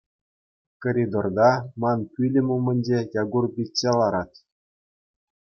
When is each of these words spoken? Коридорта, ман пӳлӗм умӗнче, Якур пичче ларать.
Коридорта, 0.81 1.51
ман 1.81 1.99
пӳлӗм 2.13 2.47
умӗнче, 2.55 2.99
Якур 3.21 3.45
пичче 3.53 3.91
ларать. 3.99 4.37